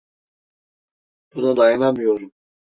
Buna 1.35 1.57
dayanamıyorum. 1.57 2.31